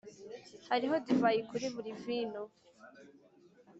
[0.69, 2.41] hariho divayi kuri buri vino.